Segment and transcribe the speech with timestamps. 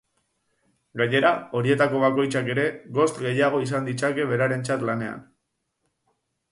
[1.01, 2.65] Gainera, horietako bakoitzak ere
[2.99, 5.27] ghost gehiago izan ditzake berarentzat lanean.